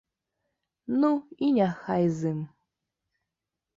Ну, 1.03 1.11
і 1.47 1.51
няхай 1.59 2.03
з 2.17 2.35
ім. 2.37 2.43